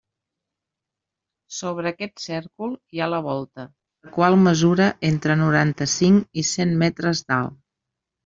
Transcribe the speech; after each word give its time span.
Sobre 1.57 1.89
aquest 1.89 2.21
cèrcol 2.23 2.71
hi 2.95 3.03
ha 3.03 3.09
la 3.15 3.19
volta, 3.27 3.67
la 4.07 4.13
qual 4.17 4.39
mesura 4.47 4.89
entre 5.11 5.37
noranta-cinc 5.43 6.43
i 6.43 6.47
cent 6.53 6.73
metres 6.85 7.25
d'alt. 7.29 7.61